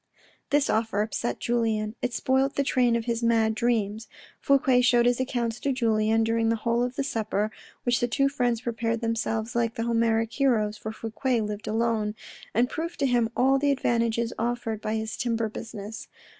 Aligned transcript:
This 0.49 0.67
offer 0.67 1.03
upset 1.03 1.39
Julien. 1.39 1.93
It 2.01 2.11
spoilt 2.11 2.55
the 2.55 2.63
train 2.63 2.95
of 2.95 3.05
his 3.05 3.21
mad 3.21 3.53
dreams. 3.53 4.07
Fouque 4.39 4.83
showed 4.83 5.05
his 5.05 5.19
accounts 5.19 5.59
to 5.59 5.71
Julien 5.71 6.23
during 6.23 6.49
the 6.49 6.55
whole 6.55 6.81
of 6.81 6.95
the 6.95 7.03
supper— 7.03 7.51
which 7.83 7.99
the 7.99 8.07
two 8.07 8.27
friends 8.27 8.61
prepared 8.61 9.01
themselves 9.01 9.55
like 9.55 9.75
the 9.75 9.83
Homeric 9.83 10.33
heroes 10.33 10.75
(for 10.75 10.91
Fouque 10.91 11.45
lived 11.47 11.67
alone) 11.67 12.15
and 12.51 12.67
proved 12.67 12.97
to 12.97 13.05
him 13.05 13.29
all 13.37 13.59
the 13.59 13.69
advantages 13.69 14.33
offered 14.39 14.81
by 14.81 14.95
his 14.95 15.15
timber 15.15 15.49
business. 15.49 16.07